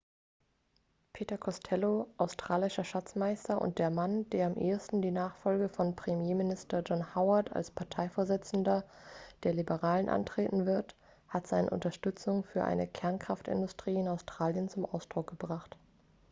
peter 1.13 1.37
costello 1.37 2.07
australischer 2.17 2.83
schatzmeister 2.83 3.61
und 3.61 3.77
der 3.77 3.91
mann 3.91 4.27
der 4.31 4.47
am 4.47 4.55
ehesten 4.57 5.03
die 5.03 5.11
nachfolge 5.11 5.69
von 5.69 5.95
premierminister 5.95 6.81
john 6.83 7.13
howard 7.13 7.53
als 7.55 7.69
parteivorsitzender 7.69 8.83
der 9.43 9.53
liberalen 9.53 10.09
antreten 10.09 10.65
wird 10.65 10.95
hat 11.27 11.45
seine 11.45 11.69
unterstützung 11.69 12.43
für 12.43 12.63
eine 12.63 12.87
kernkraftindustrie 12.87 13.93
in 13.99 14.07
australien 14.07 14.69
zum 14.69 14.85
ausdruck 14.87 15.27
gebracht 15.27 15.77